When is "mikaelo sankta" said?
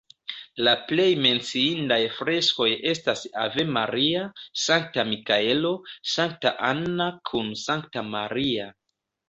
5.13-6.57